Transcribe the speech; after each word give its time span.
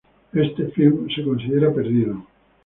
Este 0.33 0.65
filme 0.71 1.13
se 1.13 1.23
considera 1.23 1.71
perdido. 1.71 2.25